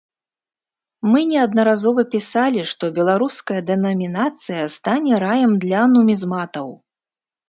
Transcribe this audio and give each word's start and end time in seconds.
Мы 1.09 1.19
неаднаразова 1.31 2.05
пісалі, 2.13 2.63
што 2.71 2.89
беларуская 2.95 3.57
дэнамінацыя 3.67 4.63
стане 4.77 5.13
раем 5.25 5.53
для 5.67 5.81
нумізматаў. 5.93 6.67